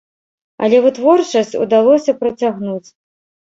[0.67, 2.85] Але вытворчасць удалося працягнуць.